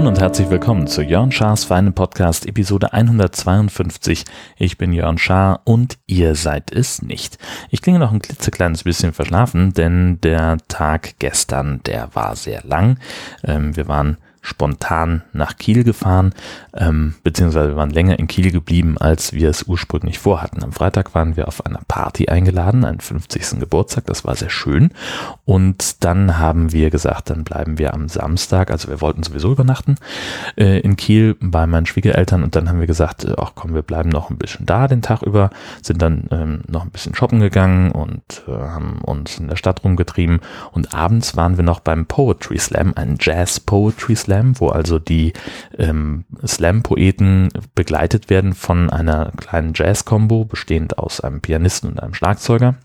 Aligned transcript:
Moin 0.00 0.06
und 0.06 0.20
herzlich 0.20 0.48
willkommen 0.48 0.86
zu 0.86 1.02
Jörn 1.02 1.30
Schars 1.30 1.64
Feinen 1.64 1.92
Podcast 1.92 2.46
Episode 2.46 2.92
152. 2.92 4.24
Ich 4.56 4.78
bin 4.78 4.92
Jörn 4.92 5.18
Schaar 5.18 5.60
und 5.64 5.98
ihr 6.06 6.36
seid 6.36 6.72
es 6.72 7.02
nicht. 7.02 7.38
Ich 7.70 7.82
klinge 7.82 7.98
noch 7.98 8.10
ein 8.12 8.22
klitzekleines 8.22 8.84
bisschen 8.84 9.12
verschlafen, 9.12 9.72
denn 9.74 10.20
der 10.22 10.58
Tag 10.68 11.16
gestern, 11.18 11.82
der 11.84 12.08
war 12.14 12.34
sehr 12.34 12.62
lang. 12.64 12.98
Ähm, 13.44 13.76
wir 13.76 13.88
waren 13.88 14.16
spontan 14.42 15.22
nach 15.32 15.58
Kiel 15.58 15.84
gefahren, 15.84 16.32
ähm, 16.74 17.14
beziehungsweise 17.22 17.70
wir 17.70 17.76
waren 17.76 17.90
länger 17.90 18.18
in 18.18 18.26
Kiel 18.26 18.50
geblieben, 18.50 18.96
als 18.96 19.34
wir 19.34 19.50
es 19.50 19.64
ursprünglich 19.64 20.18
vorhatten. 20.18 20.62
Am 20.62 20.72
Freitag 20.72 21.14
waren 21.14 21.36
wir 21.36 21.46
auf 21.46 21.66
einer 21.66 21.80
Party 21.86 22.28
eingeladen, 22.28 22.84
einen 22.84 23.00
50. 23.00 23.60
Geburtstag, 23.60 24.06
das 24.06 24.24
war 24.24 24.34
sehr 24.34 24.48
schön. 24.48 24.90
Und 25.44 26.04
dann 26.04 26.38
haben 26.38 26.72
wir 26.72 26.90
gesagt, 26.90 27.30
dann 27.30 27.44
bleiben 27.44 27.78
wir 27.78 27.92
am 27.92 28.08
Samstag, 28.08 28.70
also 28.70 28.88
wir 28.88 29.00
wollten 29.00 29.22
sowieso 29.22 29.52
übernachten 29.52 29.96
äh, 30.56 30.80
in 30.80 30.96
Kiel 30.96 31.36
bei 31.40 31.66
meinen 31.66 31.86
Schwiegereltern 31.86 32.42
und 32.42 32.56
dann 32.56 32.68
haben 32.68 32.80
wir 32.80 32.86
gesagt, 32.86 33.24
äh, 33.24 33.34
ach 33.36 33.52
komm, 33.54 33.74
wir 33.74 33.82
bleiben 33.82 34.08
noch 34.08 34.30
ein 34.30 34.38
bisschen 34.38 34.64
da 34.64 34.88
den 34.88 35.02
Tag 35.02 35.22
über, 35.22 35.50
sind 35.82 36.00
dann 36.00 36.28
ähm, 36.30 36.62
noch 36.66 36.84
ein 36.84 36.90
bisschen 36.90 37.14
shoppen 37.14 37.40
gegangen 37.40 37.92
und 37.92 38.42
äh, 38.48 38.52
haben 38.52 39.00
uns 39.02 39.38
in 39.38 39.48
der 39.48 39.56
Stadt 39.56 39.84
rumgetrieben 39.84 40.40
und 40.72 40.94
abends 40.94 41.36
waren 41.36 41.58
wir 41.58 41.64
noch 41.64 41.80
beim 41.80 42.06
Poetry 42.06 42.58
Slam, 42.58 42.94
ein 42.96 43.18
Jazz 43.20 43.60
Poetry 43.60 44.16
Slam 44.16 44.29
Slam, 44.30 44.60
wo 44.60 44.68
also 44.68 45.00
die 45.00 45.32
ähm, 45.76 46.24
Slam-Poeten 46.46 47.48
begleitet 47.74 48.30
werden 48.30 48.54
von 48.54 48.88
einer 48.88 49.32
kleinen 49.36 49.72
Jazz-Combo, 49.74 50.44
bestehend 50.44 50.98
aus 50.98 51.20
einem 51.20 51.40
Pianisten 51.40 51.90
und 51.90 52.00
einem 52.00 52.14
Schlagzeuger. 52.14 52.76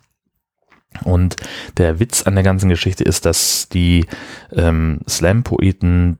Und 1.03 1.35
der 1.77 1.99
Witz 1.99 2.23
an 2.23 2.33
der 2.33 2.43
ganzen 2.43 2.69
Geschichte 2.69 3.03
ist, 3.03 3.25
dass 3.27 3.69
die 3.69 4.07
ähm, 4.53 5.01
Slam-Poeten 5.07 6.17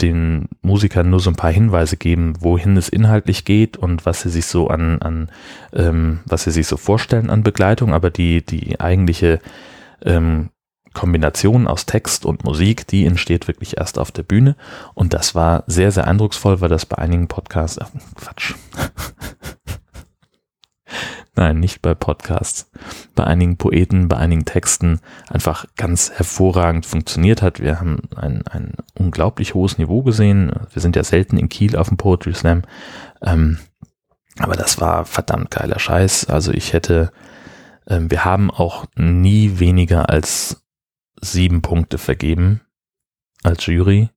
den 0.00 0.48
Musikern 0.62 1.10
nur 1.10 1.20
so 1.20 1.30
ein 1.30 1.36
paar 1.36 1.52
Hinweise 1.52 1.98
geben, 1.98 2.34
wohin 2.40 2.76
es 2.78 2.88
inhaltlich 2.88 3.44
geht 3.44 3.76
und 3.76 4.06
was 4.06 4.22
sie 4.22 4.30
sich 4.30 4.46
so 4.46 4.68
an, 4.68 5.02
an 5.02 5.30
ähm, 5.74 6.20
was 6.26 6.44
sie 6.44 6.52
sich 6.52 6.66
so 6.66 6.76
vorstellen 6.78 7.28
an 7.28 7.42
Begleitung, 7.42 7.92
aber 7.92 8.10
die, 8.10 8.44
die 8.44 8.80
eigentliche 8.80 9.40
ähm, 10.02 10.50
Kombination 10.94 11.66
aus 11.66 11.86
Text 11.86 12.24
und 12.24 12.44
Musik, 12.44 12.86
die 12.86 13.04
entsteht 13.04 13.48
wirklich 13.48 13.76
erst 13.76 13.98
auf 13.98 14.10
der 14.10 14.22
Bühne. 14.22 14.56
Und 14.94 15.12
das 15.12 15.34
war 15.34 15.64
sehr, 15.66 15.90
sehr 15.90 16.06
eindrucksvoll, 16.06 16.60
weil 16.60 16.70
das 16.70 16.86
bei 16.86 16.96
einigen 16.96 17.28
Podcasts, 17.28 17.76
äh, 17.76 17.84
Quatsch. 18.14 18.54
Nein, 21.36 21.58
nicht 21.58 21.82
bei 21.82 21.94
Podcasts. 21.94 22.70
Bei 23.16 23.24
einigen 23.24 23.56
Poeten, 23.56 24.06
bei 24.06 24.16
einigen 24.16 24.44
Texten 24.44 25.00
einfach 25.28 25.66
ganz 25.76 26.12
hervorragend 26.12 26.86
funktioniert 26.86 27.42
hat. 27.42 27.58
Wir 27.58 27.80
haben 27.80 28.02
ein, 28.14 28.46
ein 28.46 28.74
unglaublich 28.94 29.54
hohes 29.54 29.76
Niveau 29.76 30.02
gesehen. 30.02 30.52
Wir 30.72 30.80
sind 30.80 30.94
ja 30.94 31.02
selten 31.02 31.36
in 31.36 31.48
Kiel 31.48 31.76
auf 31.76 31.88
dem 31.88 31.96
Poetry 31.96 32.34
Slam. 32.34 32.62
Ähm, 33.20 33.58
aber 34.38 34.54
das 34.54 34.80
war 34.80 35.04
verdammt 35.04 35.50
geiler 35.50 35.80
Scheiß. 35.80 36.26
Also 36.26 36.52
ich 36.52 36.72
hätte, 36.72 37.10
ähm, 37.88 38.12
wir 38.12 38.24
haben 38.24 38.52
auch 38.52 38.86
nie 38.94 39.58
weniger 39.58 40.10
als 40.10 40.63
sieben 41.32 41.62
Punkte 41.62 41.98
vergeben 41.98 42.60
als 43.42 43.66
Jury. 43.66 44.10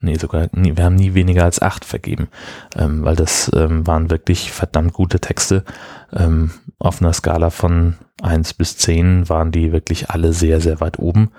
Nee, 0.00 0.16
sogar, 0.18 0.48
nie, 0.52 0.76
wir 0.76 0.84
haben 0.84 0.94
nie 0.94 1.14
weniger 1.14 1.44
als 1.44 1.62
acht 1.62 1.84
vergeben, 1.84 2.28
ähm, 2.76 3.02
weil 3.02 3.16
das 3.16 3.50
ähm, 3.54 3.86
waren 3.86 4.10
wirklich 4.10 4.52
verdammt 4.52 4.92
gute 4.92 5.20
Texte. 5.20 5.64
Ähm, 6.12 6.50
auf 6.78 7.00
einer 7.00 7.12
Skala 7.14 7.50
von 7.50 7.96
eins 8.22 8.52
bis 8.52 8.76
zehn 8.76 9.28
waren 9.28 9.52
die 9.52 9.72
wirklich 9.72 10.10
alle 10.10 10.32
sehr, 10.32 10.60
sehr 10.60 10.80
weit 10.80 10.98
oben. 10.98 11.32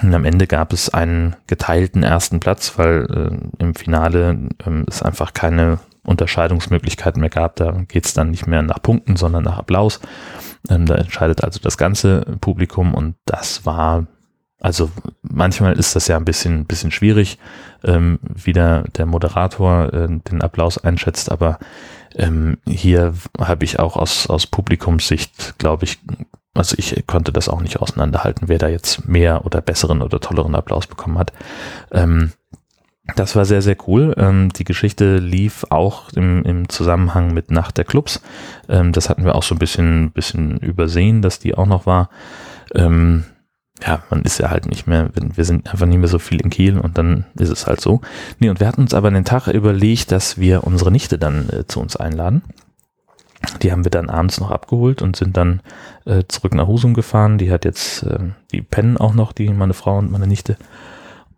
Und 0.00 0.14
am 0.14 0.24
Ende 0.24 0.46
gab 0.46 0.72
es 0.72 0.90
einen 0.90 1.34
geteilten 1.48 2.04
ersten 2.04 2.38
Platz, 2.38 2.78
weil 2.78 3.06
äh, 3.10 3.62
im 3.62 3.74
Finale 3.74 4.48
äh, 4.64 4.84
es 4.86 5.02
einfach 5.02 5.34
keine 5.34 5.80
Unterscheidungsmöglichkeiten 6.08 7.20
mehr 7.20 7.30
gab. 7.30 7.56
Da 7.56 7.72
geht 7.86 8.06
es 8.06 8.14
dann 8.14 8.30
nicht 8.30 8.46
mehr 8.46 8.62
nach 8.62 8.82
Punkten, 8.82 9.16
sondern 9.16 9.44
nach 9.44 9.58
Applaus. 9.58 10.00
Ähm, 10.68 10.86
da 10.86 10.96
entscheidet 10.96 11.44
also 11.44 11.60
das 11.60 11.78
ganze 11.78 12.22
Publikum 12.40 12.94
und 12.94 13.16
das 13.24 13.64
war, 13.64 14.06
also 14.60 14.90
manchmal 15.22 15.78
ist 15.78 15.94
das 15.94 16.08
ja 16.08 16.16
ein 16.16 16.24
bisschen, 16.24 16.64
bisschen 16.64 16.90
schwierig, 16.90 17.38
ähm, 17.84 18.18
wie 18.22 18.52
der, 18.52 18.82
der 18.96 19.06
Moderator 19.06 19.92
äh, 19.92 20.08
den 20.08 20.42
Applaus 20.42 20.78
einschätzt, 20.78 21.30
aber 21.30 21.58
ähm, 22.16 22.58
hier 22.66 23.14
habe 23.38 23.64
ich 23.64 23.78
auch 23.78 23.96
aus, 23.96 24.28
aus 24.28 24.46
Publikumssicht, 24.46 25.58
glaube 25.58 25.84
ich, 25.84 25.98
also 26.54 26.74
ich 26.76 27.06
konnte 27.06 27.32
das 27.32 27.48
auch 27.48 27.60
nicht 27.60 27.80
auseinanderhalten, 27.80 28.48
wer 28.48 28.58
da 28.58 28.68
jetzt 28.68 29.06
mehr 29.06 29.46
oder 29.46 29.60
besseren 29.60 30.02
oder 30.02 30.18
tolleren 30.18 30.56
Applaus 30.56 30.86
bekommen 30.86 31.18
hat. 31.18 31.32
Ähm, 31.92 32.32
das 33.16 33.36
war 33.36 33.44
sehr, 33.44 33.62
sehr 33.62 33.76
cool. 33.86 34.14
Ähm, 34.16 34.50
die 34.50 34.64
Geschichte 34.64 35.18
lief 35.18 35.64
auch 35.70 36.12
im, 36.12 36.42
im 36.44 36.68
Zusammenhang 36.68 37.32
mit 37.32 37.50
Nacht 37.50 37.78
der 37.78 37.84
Clubs. 37.84 38.20
Ähm, 38.68 38.92
das 38.92 39.08
hatten 39.08 39.24
wir 39.24 39.34
auch 39.34 39.42
so 39.42 39.54
ein 39.54 39.58
bisschen, 39.58 40.10
bisschen 40.12 40.58
übersehen, 40.58 41.22
dass 41.22 41.38
die 41.38 41.54
auch 41.54 41.66
noch 41.66 41.86
war. 41.86 42.10
Ähm, 42.74 43.24
ja, 43.86 44.02
man 44.10 44.22
ist 44.22 44.38
ja 44.38 44.50
halt 44.50 44.66
nicht 44.66 44.86
mehr, 44.86 45.10
wir 45.14 45.44
sind 45.44 45.70
einfach 45.70 45.86
nicht 45.86 45.98
mehr 45.98 46.08
so 46.08 46.18
viel 46.18 46.40
in 46.40 46.50
Kiel 46.50 46.78
und 46.78 46.98
dann 46.98 47.26
ist 47.38 47.50
es 47.50 47.66
halt 47.66 47.80
so. 47.80 48.00
Nee, 48.38 48.50
und 48.50 48.60
wir 48.60 48.66
hatten 48.66 48.82
uns 48.82 48.94
aber 48.94 49.10
den 49.10 49.24
Tag 49.24 49.46
überlegt, 49.46 50.10
dass 50.12 50.38
wir 50.38 50.64
unsere 50.64 50.90
Nichte 50.90 51.18
dann 51.18 51.48
äh, 51.50 51.66
zu 51.66 51.80
uns 51.80 51.96
einladen. 51.96 52.42
Die 53.62 53.70
haben 53.70 53.84
wir 53.84 53.90
dann 53.90 54.10
abends 54.10 54.40
noch 54.40 54.50
abgeholt 54.50 55.00
und 55.00 55.14
sind 55.14 55.36
dann 55.36 55.60
äh, 56.06 56.24
zurück 56.26 56.54
nach 56.54 56.66
Husum 56.66 56.92
gefahren. 56.92 57.38
Die 57.38 57.52
hat 57.52 57.64
jetzt, 57.64 58.02
äh, 58.02 58.18
die 58.52 58.62
pennen 58.62 58.96
auch 58.96 59.14
noch, 59.14 59.32
die, 59.32 59.48
meine 59.48 59.74
Frau 59.74 59.98
und 59.98 60.10
meine 60.10 60.26
Nichte. 60.26 60.56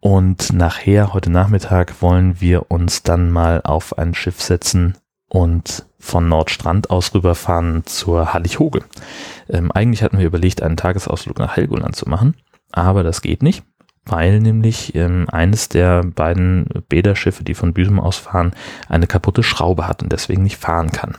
Und 0.01 0.55
nachher, 0.55 1.13
heute 1.13 1.31
Nachmittag, 1.31 2.01
wollen 2.01 2.41
wir 2.41 2.71
uns 2.71 3.03
dann 3.03 3.31
mal 3.31 3.61
auf 3.63 3.99
ein 3.99 4.15
Schiff 4.15 4.41
setzen 4.41 4.97
und 5.29 5.85
von 5.99 6.27
Nordstrand 6.29 6.89
aus 6.89 7.15
rüberfahren 7.15 7.85
zur 7.85 8.33
Hallighoge. 8.33 8.81
Ähm, 9.49 9.71
eigentlich 9.71 10.03
hatten 10.03 10.19
wir 10.19 10.27
überlegt, 10.27 10.63
einen 10.63 10.79
Tagesausflug 10.79 11.39
nach 11.39 11.57
Helgoland 11.57 11.95
zu 11.95 12.09
machen, 12.09 12.35
aber 12.73 13.03
das 13.03 13.21
geht 13.21 13.43
nicht, 13.43 13.63
weil 14.07 14.41
nämlich 14.41 14.95
ähm, 14.95 15.27
eines 15.31 15.69
der 15.69 16.03
beiden 16.03 16.67
Bäderschiffe, 16.89 17.45
die 17.45 17.55
von 17.55 17.75
Büsum 17.75 18.01
aus 18.01 18.17
fahren, 18.17 18.55
eine 18.89 19.07
kaputte 19.07 19.43
Schraube 19.43 19.87
hat 19.87 20.03
und 20.03 20.11
deswegen 20.11 20.43
nicht 20.43 20.57
fahren 20.57 20.91
kann. 20.91 21.17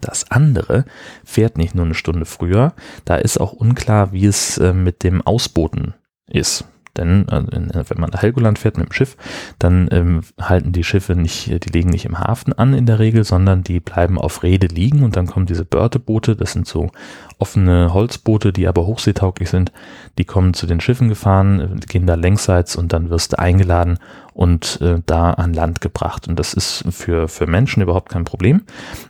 Das 0.00 0.30
andere 0.30 0.86
fährt 1.24 1.58
nicht 1.58 1.74
nur 1.74 1.84
eine 1.84 1.94
Stunde 1.94 2.24
früher, 2.24 2.72
da 3.04 3.16
ist 3.16 3.38
auch 3.38 3.52
unklar, 3.52 4.12
wie 4.12 4.24
es 4.24 4.56
äh, 4.56 4.72
mit 4.72 5.02
dem 5.02 5.20
Ausbooten 5.20 5.92
ist. 6.26 6.64
Denn 6.96 7.28
äh, 7.28 7.84
wenn 7.88 8.00
man 8.00 8.10
nach 8.10 8.22
Helgoland 8.22 8.58
fährt 8.58 8.76
mit 8.76 8.88
dem 8.88 8.92
Schiff, 8.92 9.16
dann 9.58 9.88
ähm, 9.90 10.22
halten 10.40 10.72
die 10.72 10.84
Schiffe 10.84 11.14
nicht, 11.14 11.48
die 11.48 11.70
legen 11.70 11.90
nicht 11.90 12.04
im 12.04 12.18
Hafen 12.18 12.52
an 12.52 12.74
in 12.74 12.86
der 12.86 12.98
Regel, 12.98 13.24
sondern 13.24 13.62
die 13.62 13.80
bleiben 13.80 14.18
auf 14.18 14.42
Rede 14.42 14.66
liegen 14.66 15.02
und 15.02 15.16
dann 15.16 15.26
kommen 15.26 15.46
diese 15.46 15.64
Börteboote, 15.64 16.36
das 16.36 16.52
sind 16.52 16.66
so 16.66 16.90
offene 17.38 17.92
Holzboote, 17.92 18.52
die 18.52 18.68
aber 18.68 18.86
hochseetauglich 18.86 19.50
sind, 19.50 19.72
die 20.18 20.24
kommen 20.24 20.54
zu 20.54 20.66
den 20.66 20.80
Schiffen 20.80 21.08
gefahren, 21.08 21.60
äh, 21.60 21.86
gehen 21.86 22.06
da 22.06 22.14
längsseits 22.14 22.76
und 22.76 22.92
dann 22.92 23.10
wirst 23.10 23.32
du 23.32 23.38
eingeladen 23.38 23.98
und 24.32 24.80
äh, 24.80 25.00
da 25.06 25.32
an 25.32 25.54
Land 25.54 25.80
gebracht. 25.80 26.28
Und 26.28 26.38
das 26.38 26.54
ist 26.54 26.84
für, 26.90 27.28
für 27.28 27.46
Menschen 27.46 27.82
überhaupt 27.82 28.10
kein 28.10 28.24
Problem, 28.24 28.62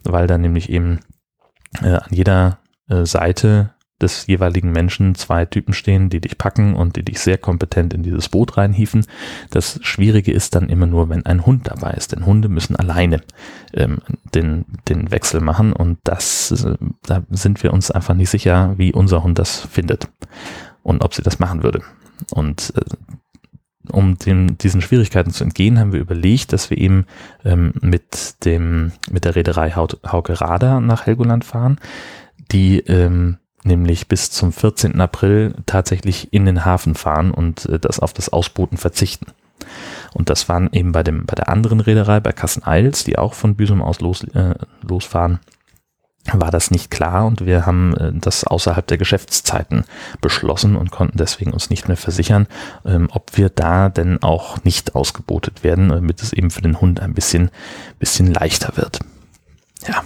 weil 0.05 0.27
dann 0.27 0.41
nämlich 0.41 0.71
eben 0.71 1.01
äh, 1.83 1.95
an 1.95 2.11
jeder 2.11 2.59
äh, 2.89 3.05
Seite 3.05 3.71
des 4.05 4.27
jeweiligen 4.27 4.71
Menschen 4.71 5.15
zwei 5.15 5.45
Typen 5.47 5.75
stehen, 5.75 6.11
die 6.11 6.21
dich 6.21 6.39
packen 6.39 6.75
und 6.75 6.97
die 6.97 7.03
dich 7.03 7.19
sehr 7.19 7.39
kompetent 7.39 7.93
in 7.93 8.03
dieses 8.03 8.29
Boot 8.29 8.57
reinhieven. 8.57 9.07
Das 9.51 9.81
Schwierige 9.83 10.33
ist 10.33 10.55
dann 10.55 10.69
immer 10.69 10.87
nur, 10.87 11.09
wenn 11.09 11.27
ein 11.27 11.45
Hund 11.45 11.67
dabei 11.67 11.93
ist, 11.93 12.13
denn 12.13 12.27
Hunde 12.27 12.49
müssen 12.49 12.77
alleine 12.77 13.21
ähm, 13.73 13.99
den, 14.35 14.67
den 14.89 15.11
Wechsel 15.11 15.41
machen 15.41 15.73
und 15.73 15.99
das, 16.05 16.53
äh, 16.53 16.77
da 17.03 17.23
sind 17.31 17.63
wir 17.63 17.73
uns 17.73 17.91
einfach 17.91 18.15
nicht 18.15 18.31
sicher, 18.31 18.75
wie 18.77 18.93
unser 18.93 19.25
Hund 19.25 19.39
das 19.39 19.61
findet 19.61 20.09
und 20.83 21.03
ob 21.03 21.15
sie 21.15 21.23
das 21.23 21.41
machen 21.41 21.63
würde. 21.63 21.81
Und 22.31 22.73
äh, 22.77 22.83
um 23.91 24.17
dem, 24.19 24.57
diesen 24.59 24.81
Schwierigkeiten 24.81 25.31
zu 25.31 25.45
entgehen, 25.45 25.79
haben 25.79 25.93
wir 25.93 26.01
überlegt, 26.01 26.53
dass 26.53 26.71
wir 26.71 26.79
eben 26.79 27.07
ähm, 27.45 27.75
mit 27.81 28.45
dem 28.45 28.93
mit 29.11 29.25
der 29.25 29.37
Reederei 29.37 29.73
Hauke 29.73 30.41
Radar 30.41 30.81
nach 30.81 31.07
Helgoland 31.07 31.45
fahren, 31.45 31.79
die 32.51 32.79
ähm, 32.81 33.39
nämlich 33.65 34.09
bis 34.09 34.31
zum 34.31 34.53
14. 34.53 35.01
April 35.01 35.55
tatsächlich 35.67 36.33
in 36.33 36.45
den 36.47 36.65
Hafen 36.65 36.95
fahren 36.95 37.31
und 37.33 37.67
äh, 37.67 37.79
das 37.79 38.01
auf 38.01 38.13
das 38.13 38.29
Ausbooten 38.29 38.79
verzichten. 38.79 39.27
Und 40.13 40.31
das 40.31 40.49
waren 40.49 40.71
eben 40.73 40.93
bei 40.93 41.03
dem 41.03 41.27
bei 41.27 41.35
der 41.35 41.49
anderen 41.49 41.81
Reederei, 41.81 42.21
bei 42.21 42.33
Kassen 42.33 42.65
Eils, 42.65 43.05
die 43.05 43.19
auch 43.19 43.35
von 43.35 43.57
Büsum 43.57 43.83
aus 43.83 44.01
los, 44.01 44.23
äh, 44.35 44.55
losfahren, 44.83 45.41
war 46.33 46.51
das 46.51 46.71
nicht 46.71 46.91
klar 46.91 47.27
und 47.27 47.45
wir 47.45 47.67
haben 47.67 47.95
äh, 47.97 48.13
das 48.15 48.45
außerhalb 48.45 48.87
der 48.87 48.99
Geschäftszeiten 48.99 49.85
beschlossen 50.21 50.77
und 50.77 50.91
konnten 50.91 51.19
deswegen 51.19 51.53
uns 51.53 51.69
nicht 51.71 51.87
mehr 51.87 51.97
versichern, 51.97 52.47
ähm, 52.85 53.09
ob 53.13 53.37
wir 53.37 53.51
da 53.51 53.89
denn 53.91 54.23
auch 54.23 54.65
nicht 54.65 54.95
ausgebotet 54.95 55.63
werden, 55.63 55.91
damit 55.91 56.23
es 56.23 56.33
eben 56.33 56.51
für 56.51 56.63
den 56.63 56.81
Hund 56.81 57.01
ein 57.01 57.15
bisschen, 57.15 57.51
bisschen 57.99 58.33
leichter 58.33 58.77
wird. 58.77 59.01
Ja, 59.87 60.03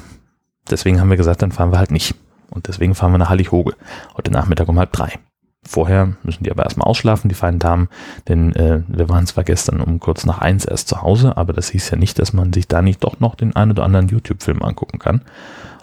deswegen 0.68 1.00
haben 1.00 1.10
wir 1.10 1.16
gesagt, 1.16 1.42
dann 1.42 1.52
fahren 1.52 1.70
wir 1.72 1.78
halt 1.78 1.92
nicht. 1.92 2.14
Und 2.50 2.68
deswegen 2.68 2.94
fahren 2.94 3.12
wir 3.12 3.18
nach 3.18 3.30
Hallig-Hoge. 3.30 3.74
Heute 4.16 4.30
Nachmittag 4.30 4.68
um 4.68 4.78
halb 4.78 4.92
drei. 4.92 5.18
Vorher 5.62 6.14
müssen 6.22 6.44
die 6.44 6.50
aber 6.50 6.62
erstmal 6.62 6.88
ausschlafen, 6.88 7.28
die 7.28 7.34
feinen 7.34 7.58
Damen, 7.58 7.88
denn 8.28 8.54
äh, 8.54 8.82
wir 8.86 9.08
waren 9.08 9.26
zwar 9.26 9.44
gestern 9.44 9.80
um 9.80 10.00
kurz 10.00 10.24
nach 10.24 10.38
eins 10.38 10.64
erst 10.64 10.88
zu 10.88 11.02
Hause, 11.02 11.36
aber 11.36 11.52
das 11.52 11.68
hieß 11.68 11.90
ja 11.90 11.98
nicht, 11.98 12.18
dass 12.18 12.32
man 12.32 12.52
sich 12.52 12.68
da 12.68 12.80
nicht 12.80 13.04
doch 13.04 13.20
noch 13.20 13.34
den 13.34 13.54
einen 13.54 13.72
oder 13.72 13.84
anderen 13.84 14.08
YouTube-Film 14.08 14.62
angucken 14.62 14.98
kann. 14.98 15.22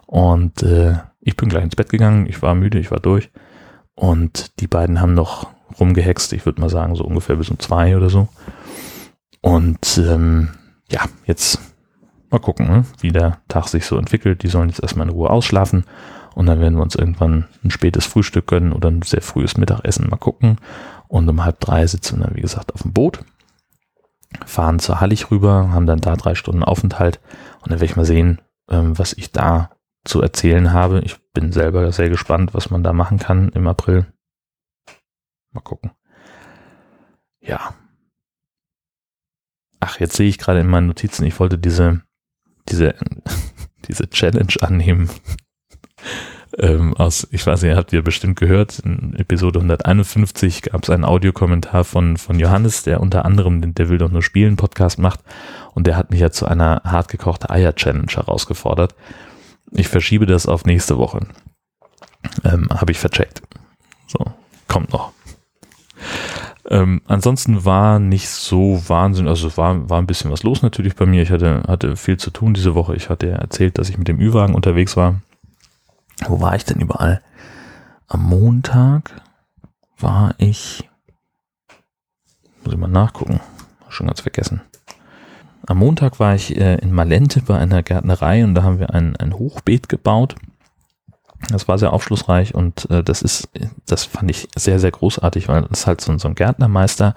Und 0.07 0.63
äh, 0.63 0.95
ich 1.19 1.35
bin 1.35 1.49
gleich 1.49 1.63
ins 1.63 1.75
Bett 1.75 1.89
gegangen, 1.89 2.25
ich 2.27 2.41
war 2.41 2.55
müde, 2.55 2.79
ich 2.79 2.89
war 2.89 2.99
durch. 2.99 3.29
Und 3.95 4.59
die 4.59 4.67
beiden 4.67 5.01
haben 5.01 5.13
noch 5.13 5.49
rumgehext, 5.79 6.33
ich 6.33 6.45
würde 6.45 6.61
mal 6.61 6.69
sagen, 6.69 6.95
so 6.95 7.03
ungefähr 7.03 7.35
bis 7.35 7.49
um 7.49 7.59
zwei 7.59 7.95
oder 7.97 8.09
so. 8.09 8.27
Und 9.41 9.97
ähm, 9.97 10.49
ja, 10.89 11.01
jetzt 11.25 11.59
mal 12.31 12.39
gucken, 12.39 12.67
ne, 12.67 12.85
wie 13.01 13.11
der 13.11 13.39
Tag 13.49 13.67
sich 13.67 13.85
so 13.85 13.97
entwickelt. 13.97 14.41
Die 14.41 14.47
sollen 14.47 14.69
jetzt 14.69 14.81
erstmal 14.81 15.07
in 15.07 15.13
Ruhe 15.13 15.29
ausschlafen 15.29 15.85
und 16.35 16.47
dann 16.47 16.59
werden 16.59 16.75
wir 16.75 16.83
uns 16.83 16.95
irgendwann 16.95 17.47
ein 17.63 17.71
spätes 17.71 18.05
Frühstück 18.05 18.47
gönnen 18.47 18.73
oder 18.73 18.91
ein 18.91 19.01
sehr 19.01 19.21
frühes 19.21 19.57
Mittagessen 19.57 20.09
mal 20.09 20.17
gucken. 20.17 20.57
Und 21.07 21.29
um 21.29 21.45
halb 21.45 21.61
drei 21.61 21.87
sitzen 21.87 22.19
wir 22.19 22.25
dann, 22.25 22.35
wie 22.35 22.41
gesagt, 22.41 22.73
auf 22.73 22.81
dem 22.81 22.91
Boot, 22.91 23.23
fahren 24.45 24.79
zur 24.79 24.99
Hallig 24.99 25.31
rüber, 25.31 25.71
haben 25.71 25.85
dann 25.85 26.01
da 26.01 26.17
drei 26.17 26.35
Stunden 26.35 26.63
Aufenthalt 26.63 27.21
und 27.61 27.71
dann 27.71 27.79
werde 27.79 27.85
ich 27.85 27.95
mal 27.95 28.05
sehen, 28.05 28.41
ähm, 28.69 28.97
was 28.99 29.13
ich 29.13 29.31
da 29.31 29.71
zu 30.03 30.21
erzählen 30.21 30.73
habe. 30.73 30.99
Ich 30.99 31.17
bin 31.31 31.53
selber 31.53 31.89
sehr 31.93 32.09
gespannt, 32.09 32.53
was 32.53 32.69
man 32.69 32.83
da 32.83 32.91
machen 32.91 33.17
kann 33.17 33.49
im 33.49 33.65
April. 33.67 34.05
Mal 35.53 35.61
gucken. 35.61 35.91
Ja. 37.39 37.75
Ach, 39.79 40.01
jetzt 40.01 40.17
sehe 40.17 40.27
ich 40.27 40.37
gerade 40.37 40.59
in 40.59 40.67
meinen 40.67 40.87
Notizen, 40.87 41.25
ich 41.25 41.39
wollte 41.39 41.57
diese, 41.57 42.01
diese, 42.67 42.93
diese 43.87 44.09
Challenge 44.09 44.53
annehmen. 44.59 45.09
Ähm, 46.57 46.93
aus, 46.95 47.27
ich 47.31 47.45
weiß 47.45 47.63
nicht, 47.63 47.75
habt 47.75 47.91
ihr 47.91 48.01
bestimmt 48.01 48.39
gehört, 48.39 48.79
in 48.79 49.15
Episode 49.17 49.59
151 49.59 50.63
gab 50.63 50.83
es 50.83 50.89
einen 50.89 51.03
Audiokommentar 51.03 51.83
von, 51.83 52.17
von 52.17 52.39
Johannes, 52.39 52.83
der 52.83 53.01
unter 53.01 53.25
anderem 53.25 53.61
den 53.61 53.75
Der 53.75 53.89
will 53.89 53.97
doch 53.97 54.11
nur 54.11 54.21
spielen 54.21 54.55
Podcast 54.55 54.99
macht 54.99 55.19
und 55.73 55.87
der 55.87 55.97
hat 55.97 56.11
mich 56.11 56.19
ja 56.19 56.31
zu 56.31 56.45
einer 56.45 56.81
hartgekochte 56.85 57.49
Eier-Challenge 57.49 58.11
herausgefordert. 58.11 58.95
Ich 59.71 59.87
verschiebe 59.87 60.25
das 60.25 60.45
auf 60.45 60.65
nächste 60.65 60.97
Woche. 60.97 61.27
Ähm, 62.43 62.69
Habe 62.69 62.91
ich 62.91 62.99
vercheckt. 62.99 63.41
So, 64.07 64.19
kommt 64.67 64.93
noch. 64.93 65.11
Ähm, 66.67 67.01
ansonsten 67.05 67.65
war 67.65 67.99
nicht 67.99 68.29
so 68.29 68.81
Wahnsinn, 68.87 69.27
also 69.27 69.55
war, 69.55 69.89
war 69.89 69.99
ein 69.99 70.07
bisschen 70.07 70.31
was 70.31 70.43
los 70.43 70.61
natürlich 70.61 70.95
bei 70.95 71.05
mir. 71.05 71.21
Ich 71.21 71.31
hatte, 71.31 71.63
hatte 71.67 71.95
viel 71.95 72.17
zu 72.17 72.31
tun 72.31 72.53
diese 72.53 72.73
Woche. 72.73 72.95
Ich 72.95 73.09
hatte 73.09 73.29
erzählt, 73.29 73.77
dass 73.77 73.89
ich 73.89 73.97
mit 73.97 74.07
dem 74.07 74.19
Ü-Wagen 74.19 74.55
unterwegs 74.55 74.97
war. 74.97 75.21
Wo 76.27 76.39
war 76.39 76.55
ich 76.55 76.65
denn 76.65 76.79
überall? 76.79 77.21
Am 78.07 78.23
Montag 78.23 79.21
war 79.97 80.35
ich, 80.37 80.89
muss 82.63 82.73
ich 82.73 82.79
mal 82.79 82.87
nachgucken, 82.87 83.39
schon 83.89 84.07
ganz 84.07 84.21
vergessen. 84.21 84.61
Am 85.67 85.79
Montag 85.79 86.19
war 86.19 86.35
ich 86.35 86.55
äh, 86.55 86.75
in 86.75 86.91
Malente 86.91 87.41
bei 87.41 87.57
einer 87.57 87.81
Gärtnerei 87.81 88.43
und 88.43 88.53
da 88.53 88.63
haben 88.63 88.79
wir 88.79 88.93
ein, 88.93 89.15
ein 89.15 89.33
Hochbeet 89.33 89.89
gebaut. 89.89 90.35
Das 91.49 91.67
war 91.67 91.77
sehr 91.77 91.93
aufschlussreich 91.93 92.55
und 92.55 92.89
äh, 92.89 93.03
das 93.03 93.21
ist, 93.21 93.49
das 93.85 94.05
fand 94.05 94.31
ich 94.31 94.47
sehr, 94.55 94.79
sehr 94.79 94.91
großartig, 94.91 95.47
weil 95.47 95.61
das 95.63 95.81
ist 95.81 95.87
halt 95.87 96.01
so, 96.01 96.17
so 96.17 96.27
ein 96.27 96.35
Gärtnermeister, 96.35 97.13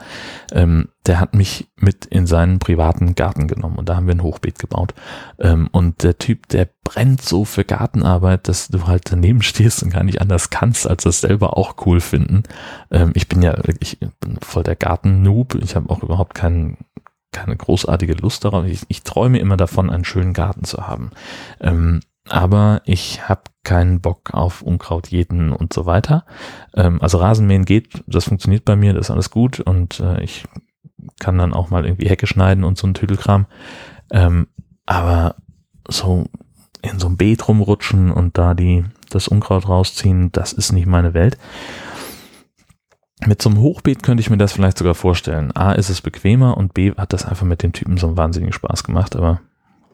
ähm, 0.53 0.89
der 1.07 1.21
hat 1.21 1.35
mich 1.35 1.69
mit 1.77 2.05
in 2.05 2.27
seinen 2.27 2.59
privaten 2.59 3.15
Garten 3.15 3.49
genommen 3.49 3.77
und 3.77 3.89
da 3.89 3.97
haben 3.97 4.07
wir 4.07 4.15
ein 4.15 4.23
Hochbeet 4.23 4.59
gebaut. 4.59 4.93
Ähm, 5.39 5.69
und 5.73 6.03
der 6.03 6.19
Typ, 6.19 6.49
der 6.49 6.69
brennt 6.85 7.23
so 7.23 7.45
für 7.45 7.65
Gartenarbeit, 7.65 8.49
dass 8.49 8.69
du 8.69 8.87
halt 8.87 9.11
daneben 9.11 9.43
stehst 9.43 9.83
und 9.83 9.91
gar 9.91 10.05
nicht 10.05 10.21
anders 10.21 10.51
kannst, 10.51 10.87
als 10.87 11.05
das 11.05 11.21
selber 11.21 11.57
auch 11.57 11.87
cool 11.87 12.01
finden. 12.01 12.43
Ähm, 12.91 13.13
ich 13.15 13.29
bin 13.29 13.41
ja 13.41 13.57
wirklich 13.57 13.99
voll 14.43 14.65
der 14.65 14.77
Garten-Noob. 14.77 15.55
Ich 15.63 15.77
habe 15.77 15.89
auch 15.89 16.03
überhaupt 16.03 16.35
keinen 16.35 16.77
keine 17.33 17.57
großartige 17.57 18.15
Lust 18.15 18.45
darauf. 18.45 18.65
Ich, 18.65 18.83
ich 18.89 19.03
träume 19.03 19.39
immer 19.39 19.57
davon, 19.57 19.91
einen 19.91 20.05
schönen 20.05 20.33
Garten 20.33 20.65
zu 20.65 20.87
haben. 20.87 21.11
Ähm, 21.61 22.01
aber 22.31 22.83
ich 22.85 23.29
habe 23.29 23.43
keinen 23.65 24.01
Bock 24.01 24.33
auf 24.33 24.63
Unkraut 24.63 25.09
jäten 25.09 25.53
und 25.53 25.73
so 25.73 25.87
weiter. 25.87 26.25
Ähm, 26.75 27.01
also 27.03 27.19
Rasenmähen 27.19 27.65
geht, 27.65 28.03
das 28.07 28.25
funktioniert 28.25 28.65
bei 28.65 28.77
mir, 28.77 28.95
das 28.95 29.07
ist 29.07 29.11
alles 29.11 29.31
gut 29.31 29.61
und 29.61 30.01
äh, 30.01 30.23
ich 30.23 30.45
kann 31.21 31.39
dann 31.39 31.53
auch 31.53 31.71
mal 31.71 31.85
irgendwie 31.85 32.09
Hecke 32.09 32.27
schneiden 32.27 32.65
und 32.65 32.79
so 32.79 32.87
ein 32.87 32.95
Tüdelkram. 32.95 33.47
Ähm, 34.11 34.49
aber 34.87 35.37
so 35.89 36.27
in 36.83 36.99
so 36.99 37.07
einem 37.07 37.17
Beet 37.17 37.49
rumrutschen 37.49 38.11
und 38.11 38.39
da 38.39 38.55
die 38.55 38.85
das 39.11 39.29
Unkraut 39.29 39.69
rausziehen, 39.69 40.33
das 40.33 40.53
ist 40.53 40.73
nicht 40.73 40.87
meine 40.87 41.15
Welt. 41.15 41.39
Mit 43.27 43.43
so 43.43 43.51
einem 43.51 43.61
Hochbeet 43.61 44.03
könnte 44.03 44.21
ich 44.21 44.31
mir 44.31 44.37
das 44.39 44.53
vielleicht 44.53 44.79
sogar 44.79 44.95
vorstellen. 44.95 45.55
A, 45.57 45.73
ist 45.73 45.89
es 45.89 46.01
bequemer 46.01 46.57
und 46.57 46.73
B, 46.73 46.93
hat 46.93 47.13
das 47.13 47.25
einfach 47.25 47.47
mit 47.47 47.63
dem 47.63 47.73
Typen 47.73 47.97
so 47.97 48.07
einen 48.07 48.17
wahnsinnigen 48.17 48.53
Spaß 48.53 48.85
gemacht, 48.85 49.17
aber 49.17 49.41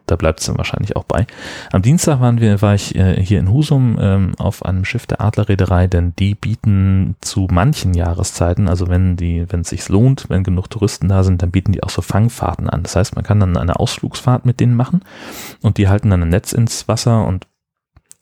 da 0.07 0.17
bleibt 0.17 0.41
es 0.41 0.47
dann 0.47 0.59
wahrscheinlich 0.59 0.97
auch 0.97 1.05
bei. 1.05 1.27
Am 1.73 1.83
Dienstag 1.83 2.21
waren 2.21 2.41
wir, 2.41 2.61
war 2.61 2.75
ich 2.75 2.95
äh, 2.95 3.21
hier 3.23 3.39
in 3.39 3.51
Husum 3.51 3.99
ähm, 4.01 4.33
auf 4.39 4.65
einem 4.65 4.85
Schiff 4.85 5.07
der 5.07 5.21
Adlerreederei, 5.21 5.87
denn 5.87 6.15
die 6.19 6.35
bieten 6.35 7.17
zu 7.21 7.49
manchen 7.51 7.95
Jahreszeiten, 7.95 8.69
also 8.69 8.89
wenn 8.89 9.17
die, 9.17 9.47
wenn 9.51 9.61
es 9.61 9.71
sich 9.71 9.89
lohnt, 9.89 10.27
wenn 10.29 10.45
genug 10.45 10.69
Touristen 10.69 11.09
da 11.09 11.23
sind, 11.23 11.43
dann 11.43 11.51
bieten 11.51 11.73
die 11.73 11.83
auch 11.83 11.91
so 11.91 12.03
Fangfahrten 12.03 12.69
an. 12.69 12.83
Das 12.83 12.97
heißt, 12.97 13.15
man 13.15 13.25
kann 13.25 13.41
dann 13.41 13.57
eine 13.57 13.79
Ausflugsfahrt 13.79 14.45
mit 14.45 14.61
denen 14.61 14.75
machen 14.75 15.03
und 15.63 15.79
die 15.79 15.89
halten 15.89 16.11
dann 16.11 16.23
ein 16.23 16.29
Netz 16.29 16.53
ins 16.53 16.87
Wasser 16.89 17.27
und 17.27 17.47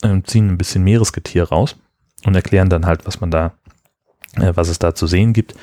äh, 0.02 0.20
ziehen 0.23 0.49
ein 0.49 0.58
bisschen 0.58 0.85
Meeresgetier 0.85 1.44
raus 1.44 1.76
und 2.25 2.35
erklären 2.35 2.69
dann 2.69 2.87
halt, 2.87 3.06
was 3.06 3.20
man 3.20 3.31
da 3.31 3.52
äh, 4.37 4.52
was 4.55 4.69
es 4.69 4.78
da 4.78 4.94
zu 4.94 5.06
sehen 5.06 5.32
gibt. 5.32 5.55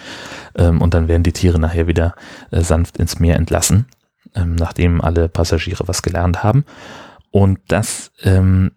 Ähm, 0.55 0.81
und 0.81 0.93
dann 0.93 1.07
werden 1.07 1.23
die 1.23 1.31
Tiere 1.31 1.59
nachher 1.59 1.87
wieder 1.87 2.15
äh, 2.51 2.61
sanft 2.61 2.97
ins 2.97 3.19
Meer 3.19 3.35
entlassen, 3.35 3.87
ähm, 4.39 4.55
nachdem 4.55 5.01
alle 5.01 5.29
Passagiere 5.29 5.87
was 5.87 6.01
gelernt 6.01 6.43
haben. 6.43 6.65
Und 7.31 7.59
das 7.67 8.11
ähm, 8.23 8.71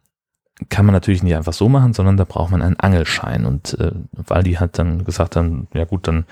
kann 0.69 0.87
man 0.87 0.93
natürlich 0.93 1.23
nicht 1.23 1.35
einfach 1.35 1.53
so 1.53 1.69
machen, 1.69 1.93
sondern 1.93 2.17
da 2.17 2.25
braucht 2.25 2.51
man 2.51 2.63
einen 2.63 2.79
Angelschein. 2.79 3.47
Und 3.47 3.79
äh, 3.81 3.93
weil 4.13 4.43
die 4.43 4.59
halt 4.59 4.79
dann 4.79 5.05
gesagt 5.05 5.37
haben, 5.37 5.67
ja 5.75 5.85
gut, 5.85 6.07
dann 6.07 6.25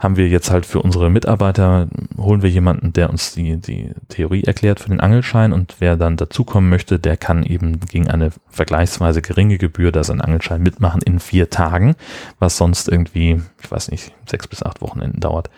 haben 0.00 0.16
wir 0.16 0.28
jetzt 0.28 0.50
halt 0.50 0.66
für 0.66 0.82
unsere 0.82 1.10
Mitarbeiter, 1.10 1.88
holen 2.16 2.42
wir 2.42 2.50
jemanden, 2.50 2.92
der 2.92 3.10
uns 3.10 3.32
die, 3.34 3.56
die 3.56 3.92
Theorie 4.08 4.44
erklärt 4.44 4.80
für 4.80 4.90
den 4.90 5.00
Angelschein 5.00 5.52
und 5.52 5.76
wer 5.78 5.96
dann 5.96 6.16
dazukommen 6.16 6.68
möchte, 6.68 6.98
der 6.98 7.16
kann 7.16 7.44
eben 7.44 7.80
gegen 7.80 8.08
eine 8.08 8.30
vergleichsweise 8.48 9.22
geringe 9.22 9.58
Gebühr 9.58 9.92
da 9.92 10.04
seinen 10.04 10.20
Angelschein 10.20 10.62
mitmachen 10.62 11.02
in 11.02 11.20
vier 11.20 11.50
Tagen, 11.50 11.94
was 12.38 12.56
sonst 12.56 12.88
irgendwie, 12.88 13.40
ich 13.62 13.70
weiß 13.70 13.90
nicht, 13.90 14.12
sechs 14.26 14.46
bis 14.48 14.62
acht 14.62 14.80
Wochenenden 14.80 15.20
dauert. 15.20 15.50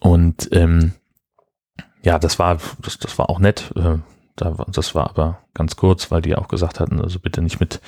Und 0.00 0.48
ähm, 0.52 0.92
ja, 2.04 2.18
das 2.18 2.38
war, 2.38 2.58
das, 2.82 2.98
das 2.98 3.18
war 3.18 3.30
auch 3.30 3.38
nett. 3.38 3.72
Äh, 3.76 3.98
da, 4.36 4.56
das 4.66 4.96
war 4.96 5.10
aber 5.10 5.38
ganz 5.54 5.76
kurz, 5.76 6.10
weil 6.10 6.20
die 6.20 6.34
auch 6.34 6.48
gesagt 6.48 6.80
hatten, 6.80 7.00
also 7.00 7.20
bitte 7.20 7.40
nicht 7.40 7.60
mit 7.60 7.80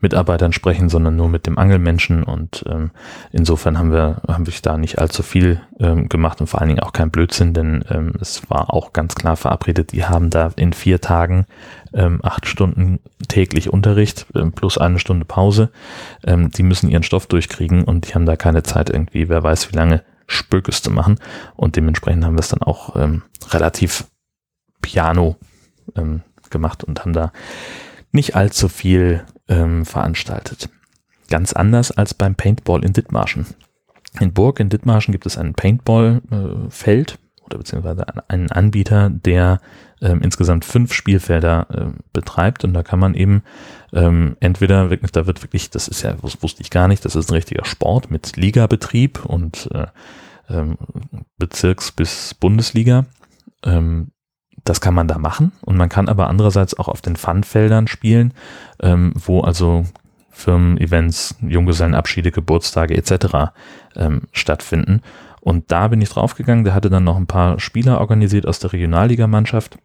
Mitarbeitern 0.00 0.52
sprechen, 0.52 0.88
sondern 0.88 1.14
nur 1.14 1.28
mit 1.28 1.46
dem 1.46 1.58
Angelmenschen. 1.58 2.24
Und 2.24 2.64
ähm, 2.68 2.90
insofern 3.30 3.78
haben 3.78 3.92
wir, 3.92 4.20
haben 4.26 4.46
wir 4.46 4.52
da 4.62 4.76
nicht 4.76 4.98
allzu 4.98 5.22
viel 5.22 5.60
ähm, 5.78 6.08
gemacht 6.08 6.40
und 6.40 6.48
vor 6.48 6.60
allen 6.60 6.70
Dingen 6.70 6.80
auch 6.80 6.92
kein 6.92 7.12
Blödsinn, 7.12 7.54
denn 7.54 7.84
ähm, 7.88 8.14
es 8.20 8.50
war 8.50 8.74
auch 8.74 8.92
ganz 8.92 9.14
klar 9.14 9.36
verabredet, 9.36 9.92
die 9.92 10.04
haben 10.04 10.30
da 10.30 10.50
in 10.56 10.72
vier 10.72 11.00
Tagen 11.00 11.46
ähm, 11.92 12.18
acht 12.24 12.46
Stunden 12.46 12.98
täglich 13.28 13.72
Unterricht 13.72 14.26
ähm, 14.34 14.52
plus 14.52 14.78
eine 14.78 14.98
Stunde 14.98 15.24
Pause. 15.24 15.70
Ähm, 16.26 16.50
die 16.50 16.64
müssen 16.64 16.90
ihren 16.90 17.04
Stoff 17.04 17.28
durchkriegen 17.28 17.84
und 17.84 18.08
die 18.08 18.14
haben 18.14 18.26
da 18.26 18.34
keine 18.34 18.64
Zeit 18.64 18.90
irgendwie, 18.90 19.28
wer 19.28 19.44
weiß 19.44 19.70
wie 19.70 19.76
lange 19.76 20.02
Spökes 20.32 20.82
zu 20.82 20.90
machen. 20.90 21.18
Und 21.54 21.76
dementsprechend 21.76 22.24
haben 22.24 22.34
wir 22.34 22.40
es 22.40 22.48
dann 22.48 22.62
auch 22.62 22.96
ähm, 22.96 23.22
relativ 23.50 24.06
piano 24.80 25.36
ähm, 25.96 26.22
gemacht 26.50 26.84
und 26.84 27.00
haben 27.00 27.12
da 27.12 27.32
nicht 28.12 28.36
allzu 28.36 28.68
viel 28.68 29.24
ähm, 29.48 29.84
veranstaltet. 29.84 30.68
Ganz 31.28 31.52
anders 31.52 31.90
als 31.92 32.14
beim 32.14 32.34
Paintball 32.34 32.84
in 32.84 32.92
Dithmarschen. 32.92 33.46
In 34.20 34.34
Burg 34.34 34.60
in 34.60 34.68
Dithmarschen 34.68 35.12
gibt 35.12 35.24
es 35.24 35.38
ein 35.38 35.54
Paintball-Feld 35.54 37.12
äh, 37.12 37.16
oder 37.52 37.58
beziehungsweise 37.58 38.04
einen 38.28 38.50
Anbieter, 38.50 39.10
der 39.10 39.60
ähm, 40.00 40.20
insgesamt 40.22 40.64
fünf 40.64 40.92
Spielfelder 40.92 41.66
äh, 41.70 42.00
betreibt 42.12 42.64
und 42.64 42.74
da 42.74 42.82
kann 42.82 42.98
man 42.98 43.14
eben 43.14 43.42
ähm, 43.92 44.36
entweder 44.40 44.88
da 44.88 45.26
wird 45.26 45.42
wirklich, 45.42 45.70
das 45.70 45.88
ist 45.88 46.02
ja, 46.02 46.14
das 46.14 46.42
wusste 46.42 46.62
ich 46.62 46.70
gar 46.70 46.88
nicht, 46.88 47.04
das 47.04 47.14
ist 47.14 47.30
ein 47.30 47.34
richtiger 47.34 47.64
Sport 47.64 48.10
mit 48.10 48.36
Ligabetrieb 48.36 49.24
und 49.24 49.68
äh, 49.72 49.86
ähm, 50.50 50.76
Bezirks- 51.38 51.92
bis 51.92 52.34
Bundesliga. 52.34 53.06
Ähm, 53.64 54.10
das 54.64 54.80
kann 54.80 54.94
man 54.94 55.08
da 55.08 55.18
machen 55.18 55.52
und 55.62 55.76
man 55.76 55.88
kann 55.88 56.08
aber 56.08 56.28
andererseits 56.28 56.78
auch 56.78 56.88
auf 56.88 57.00
den 57.00 57.16
Fun-Feldern 57.16 57.88
spielen, 57.88 58.32
ähm, 58.80 59.12
wo 59.16 59.40
also 59.40 59.84
Firmen-Events, 60.30 61.36
Junggesellenabschiede, 61.42 62.30
Geburtstage 62.30 62.96
etc. 62.96 63.52
Ähm, 63.96 64.22
stattfinden. 64.32 65.02
Und 65.42 65.72
da 65.72 65.88
bin 65.88 66.00
ich 66.00 66.08
draufgegangen, 66.08 66.64
der 66.64 66.72
hatte 66.72 66.88
dann 66.88 67.04
noch 67.04 67.16
ein 67.16 67.26
paar 67.26 67.58
Spieler 67.58 68.00
organisiert 68.00 68.46
aus 68.46 68.60
der 68.60 68.72
Regionalligamannschaft 68.72 69.76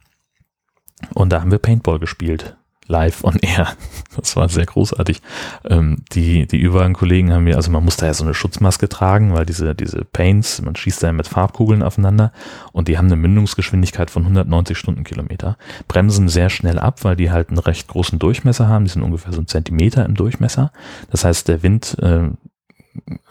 und 1.13 1.31
da 1.31 1.41
haben 1.41 1.51
wir 1.51 1.57
Paintball 1.57 1.99
gespielt 1.99 2.55
live 2.87 3.23
on 3.23 3.37
air. 3.41 3.67
Das 4.15 4.35
war 4.35 4.49
sehr 4.49 4.65
großartig. 4.65 5.21
Ähm, 5.69 5.97
die, 6.11 6.47
die 6.47 6.57
übrigen 6.57 6.93
Kollegen 6.93 7.31
haben 7.31 7.43
mir, 7.43 7.55
also 7.55 7.69
man 7.69 7.85
muss 7.85 7.97
da 7.97 8.07
ja 8.07 8.15
so 8.15 8.23
eine 8.23 8.33
Schutzmaske 8.33 8.89
tragen, 8.89 9.31
weil 9.31 9.45
diese, 9.45 9.75
diese 9.75 10.03
Paints, 10.05 10.59
man 10.63 10.75
schießt 10.75 11.03
da 11.03 11.07
ja 11.07 11.13
mit 11.13 11.27
Farbkugeln 11.27 11.83
aufeinander 11.83 12.31
und 12.71 12.87
die 12.87 12.97
haben 12.97 13.05
eine 13.05 13.15
Mündungsgeschwindigkeit 13.15 14.09
von 14.09 14.23
190 14.23 14.75
Stundenkilometer. 14.75 15.57
Bremsen 15.87 16.29
sehr 16.29 16.49
schnell 16.49 16.79
ab, 16.79 17.03
weil 17.03 17.15
die 17.15 17.29
halt 17.29 17.49
einen 17.49 17.59
recht 17.59 17.87
großen 17.87 18.17
Durchmesser 18.17 18.67
haben. 18.67 18.85
Die 18.85 18.91
sind 18.91 19.03
ungefähr 19.03 19.33
so 19.33 19.41
ein 19.41 19.47
Zentimeter 19.47 20.03
im 20.03 20.15
Durchmesser. 20.15 20.71
Das 21.11 21.23
heißt, 21.23 21.47
der 21.47 21.61
Wind 21.61 21.95
äh, 22.01 22.29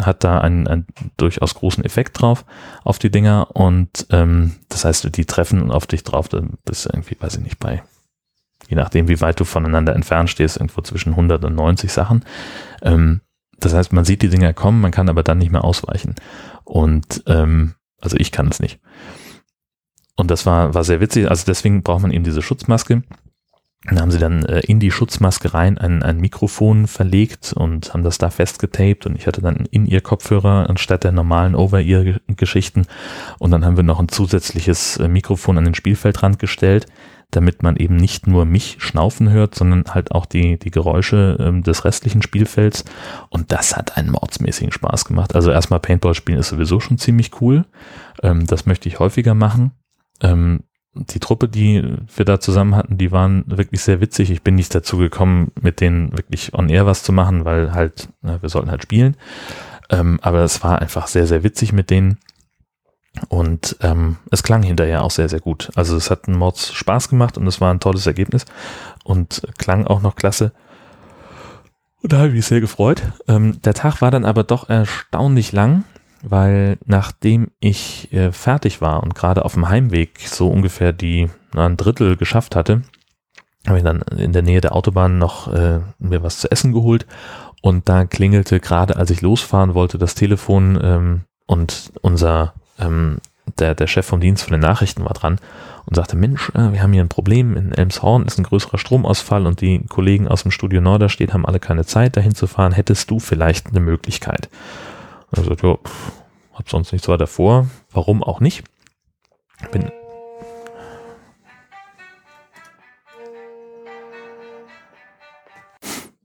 hat 0.02 0.25
da 0.25 0.40
einen, 0.40 0.66
einen 0.66 0.87
durchaus 1.16 1.54
großen 1.54 1.85
Effekt 1.85 2.20
drauf 2.20 2.44
auf 2.85 2.99
die 2.99 3.11
Dinger 3.11 3.49
und 3.54 4.06
ähm, 4.11 4.56
das 4.68 4.85
heißt, 4.85 5.16
die 5.16 5.25
treffen 5.25 5.70
auf 5.70 5.87
dich 5.87 6.04
drauf, 6.04 6.28
dann 6.28 6.54
bist 6.64 6.85
du 6.85 6.90
irgendwie, 6.92 7.16
weiß 7.18 7.37
ich 7.37 7.42
nicht, 7.42 7.58
bei 7.58 7.82
je 8.68 8.76
nachdem, 8.76 9.08
wie 9.08 9.20
weit 9.20 9.38
du 9.38 9.44
voneinander 9.44 9.94
entfernt 9.94 10.30
stehst, 10.30 10.56
irgendwo 10.56 10.80
zwischen 10.82 11.11
100 11.11 11.44
und 11.44 11.54
90 11.54 11.92
Sachen. 11.92 12.25
Ähm, 12.82 13.20
das 13.58 13.75
heißt, 13.75 13.92
man 13.92 14.04
sieht 14.04 14.23
die 14.23 14.28
Dinger 14.28 14.52
kommen, 14.52 14.80
man 14.80 14.90
kann 14.90 15.08
aber 15.08 15.23
dann 15.23 15.38
nicht 15.38 15.52
mehr 15.52 15.64
ausweichen. 15.64 16.14
Und 16.64 17.23
ähm, 17.26 17.75
also 18.00 18.16
ich 18.16 18.32
kann 18.32 18.49
es 18.49 18.61
nicht. 18.61 18.80
Und 20.16 20.30
das 20.30 20.46
war, 20.46 20.75
war 20.75 20.85
sehr 20.85 21.00
witzig. 21.00 21.28
Also 21.30 21.44
deswegen 21.46 21.82
braucht 21.82 22.02
man 22.02 22.11
eben 22.11 22.25
diese 22.25 22.42
Schutzmaske. 22.42 23.02
Dann 23.88 24.00
haben 24.00 24.11
sie 24.11 24.19
dann 24.19 24.45
äh, 24.45 24.61
in 24.61 24.81
die 24.81 24.90
Schutzmaske 24.90 25.55
rein 25.55 25.78
ein, 25.78 26.02
ein 26.02 26.19
Mikrofon 26.19 26.87
verlegt 26.87 27.52
und 27.52 27.93
haben 27.93 28.02
das 28.02 28.19
da 28.19 28.31
festgetaped 28.31 29.07
und 29.07 29.16
ich 29.16 29.26
hatte 29.26 29.40
dann 29.40 29.66
in 29.71 29.87
ihr 29.87 30.00
Kopfhörer 30.00 30.69
anstatt 30.69 31.05
der 31.05 31.12
normalen 31.12 31.55
Over-Ear-Geschichten 31.55 32.87
und 33.38 33.50
dann 33.50 33.64
haben 33.64 33.76
wir 33.76 33.85
noch 33.85 34.00
ein 34.00 34.09
zusätzliches 34.09 34.97
äh, 34.97 35.09
Mikrofon 35.09 35.59
an 35.59 35.64
den 35.64 35.75
Spielfeldrand 35.75 36.38
gestellt, 36.38 36.87
damit 37.31 37.62
man 37.62 37.76
eben 37.76 37.97
nicht 37.97 38.26
nur 38.26 38.45
mich 38.45 38.76
schnaufen 38.78 39.31
hört, 39.31 39.55
sondern 39.55 39.85
halt 39.88 40.12
auch 40.12 40.26
die, 40.26 40.59
die 40.59 40.71
Geräusche 40.71 41.37
ähm, 41.40 41.62
des 41.62 41.85
restlichen 41.85 42.23
Spielfelds. 42.23 42.85
Und 43.31 43.52
das 43.52 43.76
hat 43.76 43.97
einen 43.97 44.11
mordsmäßigen 44.11 44.73
Spaß 44.73 45.05
gemacht. 45.05 45.35
Also 45.35 45.50
erstmal 45.50 45.81
Paintball 45.81 46.14
spielen 46.14 46.38
ist 46.38 46.49
sowieso 46.49 46.81
schon 46.81 46.99
ziemlich 46.99 47.40
cool. 47.40 47.66
Ähm, 48.23 48.47
das 48.47 48.66
möchte 48.66 48.88
ich 48.88 49.00
häufiger 49.00 49.35
machen. 49.35 49.73
Ähm, 50.23 50.62
die 50.97 51.21
Truppe, 51.21 51.49
die 51.49 51.97
wir 52.15 52.25
da 52.25 52.41
zusammen 52.41 52.75
hatten, 52.75 52.99
die 52.99 53.12
waren 53.12 53.45
wirklich 53.47 53.83
sehr 53.83 54.00
witzig. 54.00 54.31
Ich 54.31 54.43
bin 54.43 54.55
nicht 54.55 54.75
dazu 54.75 54.99
gekommen, 54.99 55.53
mit 55.61 55.81
denen 55.81 56.17
wirklich 56.17 56.55
on 56.55 56.69
air 56.69 56.87
was 56.87 57.03
zu 57.03 57.12
machen, 57.12 57.45
weil 57.45 57.73
halt, 57.73 58.09
na, 58.23 58.41
wir 58.41 58.49
sollten 58.49 58.71
halt 58.71 58.83
spielen. 58.83 59.17
Ähm, 59.91 60.19
aber 60.23 60.41
es 60.41 60.62
war 60.62 60.81
einfach 60.81 61.07
sehr, 61.07 61.26
sehr 61.26 61.43
witzig 61.43 61.73
mit 61.73 61.91
denen. 61.91 62.19
Und 63.29 63.76
ähm, 63.81 64.19
es 64.31 64.43
klang 64.43 64.62
hinterher 64.62 65.03
auch 65.03 65.11
sehr, 65.11 65.29
sehr 65.29 65.41
gut. 65.41 65.71
Also 65.75 65.97
es 65.97 66.11
hat 66.11 66.29
einen 66.29 66.38
Mords 66.38 66.73
Spaß 66.75 67.09
gemacht 67.09 67.38
und 67.38 67.47
es 67.47 67.61
war 67.61 67.73
ein 67.73 67.81
tolles 67.81 68.07
Ergebnis 68.07 68.45
und 69.05 69.43
klang 69.59 69.87
auch 69.87 70.03
noch 70.03 70.17
klasse. 70.17 70.53
Und 72.03 72.12
da 72.12 72.19
habe 72.19 72.29
ich 72.29 72.35
mich 72.35 72.47
sehr 72.47 72.61
gefreut. 72.61 73.03
Ähm, 73.26 73.61
der 73.62 73.75
Tag 73.75 74.03
war 74.03 74.11
dann 74.11 74.25
aber 74.25 74.45
doch 74.45 74.69
erstaunlich 74.69 75.53
lang, 75.53 75.85
weil 76.23 76.78
nachdem 76.85 77.49
ich 77.61 78.12
äh, 78.12 78.32
fertig 78.32 78.80
war 78.80 79.02
und 79.02 79.14
gerade 79.14 79.44
auf 79.44 79.54
dem 79.54 79.68
Heimweg 79.68 80.20
so 80.20 80.49
ungefähr 80.49 80.92
die 80.92 81.28
na, 81.52 81.66
ein 81.66 81.76
Drittel 81.76 82.16
geschafft 82.16 82.56
hatte, 82.56 82.82
habe 83.66 83.78
ich 83.78 83.85
dann 83.85 84.02
in 84.16 84.32
der 84.32 84.42
Nähe 84.42 84.61
der 84.61 84.75
Autobahn 84.75 85.18
noch 85.18 85.52
äh, 85.52 85.80
mir 85.99 86.23
was 86.23 86.38
zu 86.38 86.50
essen 86.50 86.73
geholt 86.73 87.06
und 87.62 87.88
da 87.88 88.04
klingelte 88.04 88.61
gerade, 88.61 88.96
als 88.96 89.11
ich 89.11 89.23
losfahren 89.23 89.75
wollte, 89.75 89.99
das 89.99 90.14
Telefon 90.14 90.78
ähm, 90.82 91.20
und 91.46 91.92
unser 92.00 92.54
ähm, 92.78 93.18
der, 93.58 93.75
der 93.75 93.87
Chef 93.87 94.06
vom 94.06 94.20
Dienst 94.20 94.44
von 94.44 94.52
den 94.52 94.61
Nachrichten 94.61 95.04
war 95.04 95.14
dran 95.14 95.38
und 95.87 95.94
sagte, 95.94 96.16
Mensch, 96.16 96.50
äh, 96.50 96.73
wir 96.73 96.82
haben 96.82 96.92
hier 96.92 97.02
ein 97.02 97.08
Problem, 97.08 97.56
in 97.56 97.73
Elmshorn 97.73 98.26
ist 98.26 98.38
ein 98.38 98.44
größerer 98.44 98.78
Stromausfall 98.78 99.46
und 99.46 99.61
die 99.61 99.85
Kollegen 99.87 100.28
aus 100.28 100.42
dem 100.42 100.50
Studio 100.50 100.80
Norderstedt 100.80 101.32
haben 101.32 101.46
alle 101.46 101.61
keine 101.61 101.85
Zeit, 101.85 102.16
dahin 102.16 102.35
zu 102.35 102.46
fahren, 102.46 102.73
hättest 102.73 103.11
du 103.11 103.18
vielleicht 103.18 103.68
eine 103.68 103.80
Möglichkeit? 103.80 104.49
Sagt, 105.45 105.62
ja, 105.62 105.76
pff, 105.76 106.12
hab 106.55 106.69
sonst 106.69 106.93
nichts 106.93 107.09
weiter 107.09 107.26
vor, 107.26 107.66
warum 107.90 108.23
auch 108.23 108.40
nicht? 108.40 108.64
Bin 109.73 109.90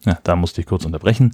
ja, 0.05 0.17
da 0.23 0.35
musste 0.35 0.61
ich 0.61 0.67
kurz 0.67 0.85
unterbrechen 0.85 1.33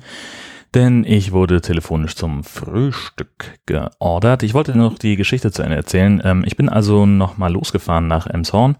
denn 0.74 1.03
ich 1.05 1.31
wurde 1.31 1.62
telefonisch 1.62 2.15
zum 2.15 2.43
Frühstück 2.43 3.57
geordert. 3.65 4.43
Ich 4.43 4.53
wollte 4.53 4.77
noch 4.77 4.98
die 4.98 5.15
Geschichte 5.15 5.51
zu 5.51 5.63
Ende 5.63 5.75
erzählen. 5.75 6.22
Ähm, 6.24 6.43
ich 6.46 6.55
bin 6.55 6.69
also 6.69 7.05
nochmal 7.05 7.51
losgefahren 7.51 8.07
nach 8.07 8.27
Emshorn 8.27 8.77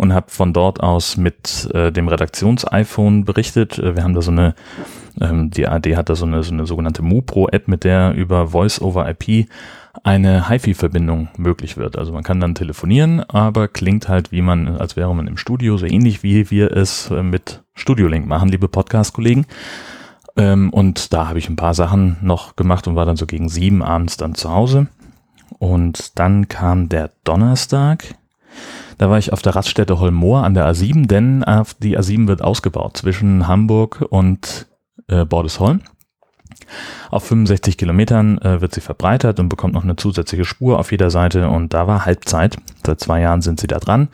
und 0.00 0.14
habe 0.14 0.30
von 0.30 0.54
dort 0.54 0.80
aus 0.80 1.18
mit 1.18 1.68
äh, 1.74 1.92
dem 1.92 2.08
Redaktions-iPhone 2.08 3.26
berichtet. 3.26 3.78
Äh, 3.78 3.96
wir 3.96 4.02
haben 4.02 4.14
da 4.14 4.22
so 4.22 4.30
eine, 4.30 4.54
ähm, 5.20 5.50
die 5.50 5.68
AD 5.68 5.94
hat 5.94 6.08
da 6.08 6.14
so 6.14 6.24
eine, 6.24 6.42
so 6.42 6.54
eine 6.54 6.64
sogenannte 6.64 7.02
MuPro-App, 7.02 7.68
mit 7.68 7.84
der 7.84 8.14
über 8.14 8.48
Voice-over-IP 8.48 9.46
eine 10.02 10.48
HiFi-Verbindung 10.48 11.28
möglich 11.36 11.76
wird. 11.76 11.98
Also 11.98 12.14
man 12.14 12.22
kann 12.22 12.40
dann 12.40 12.54
telefonieren, 12.54 13.20
aber 13.28 13.68
klingt 13.68 14.08
halt, 14.08 14.32
wie 14.32 14.40
man, 14.40 14.68
als 14.78 14.96
wäre 14.96 15.14
man 15.14 15.26
im 15.26 15.36
Studio, 15.36 15.76
so 15.76 15.84
ähnlich 15.84 16.22
wie 16.22 16.50
wir 16.50 16.74
es 16.74 17.10
äh, 17.10 17.22
mit 17.22 17.62
Studio 17.74 18.08
Link 18.08 18.26
machen, 18.26 18.48
liebe 18.48 18.68
Podcast-Kollegen. 18.68 19.44
Ähm, 20.34 20.70
und 20.70 21.12
da 21.12 21.28
habe 21.28 21.38
ich 21.38 21.50
ein 21.50 21.56
paar 21.56 21.74
Sachen 21.74 22.16
noch 22.22 22.56
gemacht 22.56 22.86
und 22.86 22.96
war 22.96 23.04
dann 23.04 23.16
so 23.16 23.26
gegen 23.26 23.50
sieben 23.50 23.82
abends 23.82 24.16
dann 24.16 24.34
zu 24.34 24.50
Hause. 24.50 24.86
Und 25.58 26.18
dann 26.18 26.48
kam 26.48 26.88
der 26.88 27.10
Donnerstag. 27.24 28.14
Da 28.98 29.08
war 29.08 29.18
ich 29.18 29.32
auf 29.32 29.42
der 29.42 29.56
Raststätte 29.56 29.98
Holmoor 29.98 30.44
an 30.44 30.54
der 30.54 30.70
A7, 30.70 31.06
denn 31.06 31.44
die 31.82 31.98
A7 31.98 32.28
wird 32.28 32.42
ausgebaut 32.42 32.96
zwischen 32.96 33.48
Hamburg 33.48 34.04
und 34.10 34.66
äh, 35.08 35.24
Bordesholm. 35.24 35.80
Auf 37.10 37.24
65 37.24 37.76
Kilometern 37.76 38.38
äh, 38.38 38.60
wird 38.60 38.74
sie 38.74 38.80
verbreitert 38.80 39.40
und 39.40 39.48
bekommt 39.48 39.74
noch 39.74 39.84
eine 39.84 39.96
zusätzliche 39.96 40.44
Spur 40.44 40.78
auf 40.78 40.92
jeder 40.92 41.10
Seite 41.10 41.48
und 41.48 41.74
da 41.74 41.86
war 41.86 42.04
Halbzeit. 42.04 42.56
Seit 42.84 43.00
zwei 43.00 43.20
Jahren 43.20 43.42
sind 43.42 43.60
sie 43.60 43.66
da 43.66 43.78
dran. 43.78 44.08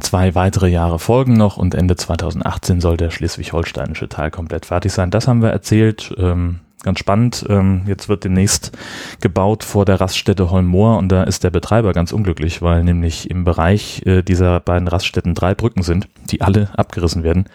Zwei 0.00 0.34
weitere 0.34 0.68
Jahre 0.68 0.98
folgen 0.98 1.34
noch 1.34 1.56
und 1.58 1.74
Ende 1.74 1.96
2018 1.96 2.80
soll 2.80 2.96
der 2.96 3.10
schleswig-holsteinische 3.10 4.08
Teil 4.08 4.30
komplett 4.30 4.66
fertig 4.66 4.92
sein. 4.92 5.10
Das 5.10 5.28
haben 5.28 5.42
wir 5.42 5.50
erzählt. 5.50 6.14
Ähm, 6.16 6.60
ganz 6.82 6.98
spannend. 6.98 7.44
Ähm, 7.48 7.82
jetzt 7.86 8.08
wird 8.08 8.24
demnächst 8.24 8.72
gebaut 9.20 9.64
vor 9.64 9.84
der 9.84 10.00
Raststätte 10.00 10.50
Holmoor 10.50 10.98
und 10.98 11.08
da 11.10 11.22
ist 11.24 11.44
der 11.44 11.50
Betreiber 11.50 11.92
ganz 11.92 12.12
unglücklich, 12.12 12.62
weil 12.62 12.84
nämlich 12.84 13.30
im 13.30 13.44
Bereich 13.44 14.02
äh, 14.06 14.22
dieser 14.22 14.60
beiden 14.60 14.88
Raststätten 14.88 15.34
drei 15.34 15.54
Brücken 15.54 15.82
sind, 15.82 16.08
die 16.30 16.40
alle 16.40 16.70
abgerissen 16.76 17.22
werden, 17.22 17.46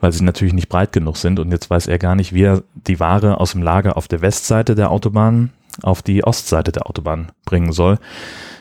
weil 0.00 0.12
sie 0.12 0.24
natürlich 0.24 0.54
nicht 0.54 0.68
breit 0.68 0.92
genug 0.92 1.16
sind 1.16 1.38
und 1.38 1.50
jetzt 1.50 1.70
weiß 1.70 1.86
er 1.86 1.98
gar 1.98 2.14
nicht, 2.14 2.32
wie 2.32 2.44
er 2.44 2.62
die 2.74 3.00
Ware 3.00 3.38
aus 3.40 3.52
dem 3.52 3.62
Lager 3.62 3.96
auf 3.96 4.08
der 4.08 4.22
Westseite 4.22 4.74
der 4.74 4.90
Autobahn 4.90 5.50
auf 5.82 6.02
die 6.02 6.24
Ostseite 6.24 6.72
der 6.72 6.86
Autobahn 6.86 7.32
bringen 7.44 7.72
soll. 7.72 7.98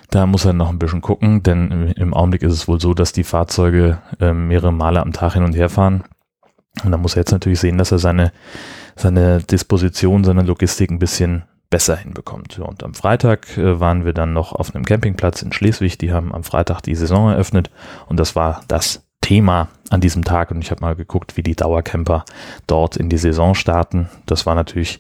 Da 0.10 0.26
muss 0.26 0.46
er 0.46 0.54
noch 0.54 0.70
ein 0.70 0.80
bisschen 0.80 1.02
gucken, 1.02 1.44
denn 1.44 1.94
im 1.96 2.14
Augenblick 2.14 2.44
ist 2.44 2.54
es 2.54 2.68
wohl 2.68 2.80
so, 2.80 2.94
dass 2.94 3.14
die 3.14 3.24
Fahrzeuge 3.24 4.00
äh, 4.20 4.34
mehrere 4.34 4.74
Male 4.74 5.02
am 5.02 5.14
Tag 5.14 5.34
hin 5.34 5.44
und 5.44 5.56
her 5.56 5.70
fahren. 5.70 6.04
Und 6.84 6.92
da 6.92 6.98
muss 6.98 7.16
er 7.16 7.22
jetzt 7.22 7.32
natürlich 7.32 7.60
sehen, 7.60 7.78
dass 7.78 7.92
er 7.92 8.00
seine, 8.00 8.32
seine 8.96 9.40
Disposition, 9.42 10.24
seine 10.24 10.44
Logistik 10.44 10.90
ein 10.90 11.00
bisschen 11.00 11.44
besser 11.70 11.96
hinbekommt. 11.96 12.60
Und 12.60 12.84
am 12.84 12.94
Freitag 12.94 13.58
äh, 13.58 13.80
waren 13.80 14.06
wir 14.06 14.14
dann 14.14 14.34
noch 14.34 14.54
auf 14.54 14.76
einem 14.76 14.86
Campingplatz 14.86 15.42
in 15.42 15.54
Schleswig. 15.54 15.98
Die 15.98 16.12
haben 16.12 16.34
am 16.34 16.44
Freitag 16.44 16.82
die 16.82 16.96
Saison 16.96 17.32
eröffnet 17.32 17.72
und 18.08 18.20
das 18.20 18.36
war 18.36 18.62
das 18.68 19.04
Thema 19.22 19.70
an 19.90 20.02
diesem 20.02 20.24
Tag. 20.24 20.52
Und 20.52 20.62
ich 20.62 20.72
habe 20.72 20.82
mal 20.82 20.96
geguckt, 20.96 21.38
wie 21.38 21.44
die 21.44 21.56
Dauercamper 21.56 22.26
dort 22.68 22.98
in 22.98 23.10
die 23.10 23.18
Saison 23.18 23.56
starten. 23.56 24.10
Das 24.26 24.46
war 24.46 24.56
natürlich 24.56 25.00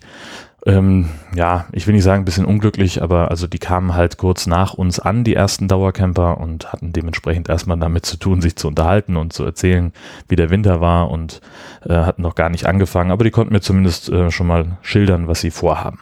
ähm, 0.65 1.09
ja, 1.33 1.65
ich 1.71 1.87
will 1.87 1.95
nicht 1.95 2.03
sagen 2.03 2.21
ein 2.21 2.25
bisschen 2.25 2.45
unglücklich, 2.45 3.01
aber 3.01 3.31
also 3.31 3.47
die 3.47 3.57
kamen 3.57 3.95
halt 3.95 4.17
kurz 4.17 4.45
nach 4.45 4.73
uns 4.73 4.99
an, 4.99 5.23
die 5.23 5.33
ersten 5.33 5.67
Dauercamper 5.67 6.37
und 6.37 6.71
hatten 6.71 6.93
dementsprechend 6.93 7.49
erstmal 7.49 7.79
damit 7.79 8.05
zu 8.05 8.17
tun, 8.17 8.41
sich 8.41 8.55
zu 8.55 8.67
unterhalten 8.67 9.17
und 9.17 9.33
zu 9.33 9.43
erzählen, 9.43 9.91
wie 10.27 10.35
der 10.35 10.51
Winter 10.51 10.79
war 10.79 11.09
und 11.09 11.41
äh, 11.83 11.93
hatten 11.93 12.21
noch 12.21 12.35
gar 12.35 12.49
nicht 12.49 12.67
angefangen, 12.67 13.11
aber 13.11 13.23
die 13.23 13.31
konnten 13.31 13.53
mir 13.53 13.61
zumindest 13.61 14.09
äh, 14.09 14.29
schon 14.29 14.47
mal 14.47 14.77
schildern, 14.81 15.27
was 15.27 15.41
sie 15.41 15.51
vorhaben. 15.51 15.99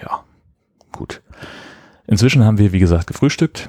Ja, 0.00 0.20
gut. 0.92 1.22
Inzwischen 2.06 2.44
haben 2.44 2.58
wir, 2.58 2.72
wie 2.72 2.78
gesagt, 2.78 3.08
gefrühstückt. 3.08 3.68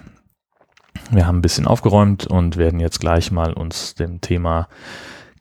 Wir 1.09 1.25
haben 1.25 1.39
ein 1.39 1.41
bisschen 1.41 1.65
aufgeräumt 1.65 2.27
und 2.27 2.57
werden 2.57 2.79
jetzt 2.79 2.99
gleich 2.99 3.31
mal 3.31 3.53
uns 3.53 3.95
dem 3.95 4.21
Thema 4.21 4.67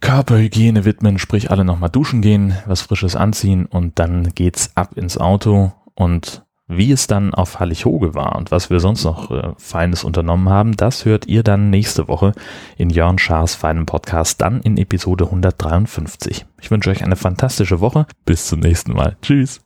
Körperhygiene 0.07 0.85
widmen, 0.85 1.19
sprich 1.19 1.51
alle 1.51 1.65
nochmal 1.65 1.91
duschen 1.91 2.23
gehen, 2.23 2.57
was 2.65 2.81
Frisches 2.81 3.17
anziehen 3.17 3.67
und 3.67 3.99
dann 3.99 4.35
geht's 4.37 4.71
ab 4.77 4.97
ins 4.97 5.19
Auto 5.19 5.73
und 5.97 6.45
Wie 6.69 6.93
es 6.93 7.09
dann 7.09 7.35
auf 7.35 7.59
Hallighoge 7.59 8.15
war 8.15 8.37
und 8.37 8.53
was 8.53 8.71
wir 8.71 8.79
sonst 8.79 9.03
noch 9.05 9.31
äh, 9.33 9.53
Feines 9.57 10.05
unternommen 10.05 10.49
haben, 10.49 10.77
das 10.77 11.05
hört 11.05 11.27
ihr 11.27 11.43
dann 11.43 11.71
nächste 11.71 12.07
Woche 12.07 12.33
in 12.77 12.91
Jörn 12.91 13.19
Schaas 13.19 13.57
feinem 13.57 13.87
Podcast, 13.87 14.41
dann 14.41 14.61
in 14.63 14.77
Episode 14.77 15.25
153. 15.27 16.45
Ich 16.61 16.71
wünsche 16.71 16.91
euch 16.91 17.05
eine 17.05 17.17
fantastische 17.17 17.81
Woche. 17.81 18.07
Bis 18.25 18.47
zum 18.47 18.61
nächsten 18.61 18.93
Mal. 18.95 19.17
Tschüss. 19.23 19.61